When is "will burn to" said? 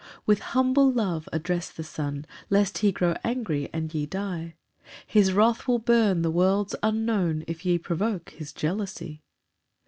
5.67-6.31